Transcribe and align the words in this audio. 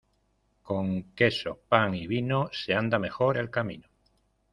Con 0.63 1.13
queso, 1.13 1.59
pan 1.69 1.93
y 1.93 2.07
vino, 2.07 2.49
se 2.53 2.73
anda 2.73 2.97
mejor 2.97 3.37
el 3.37 3.51
camino. 3.51 3.87